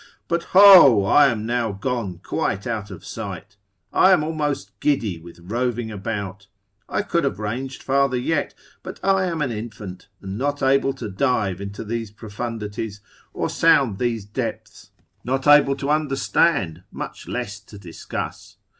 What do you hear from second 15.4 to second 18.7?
able to understand, much less to discuss.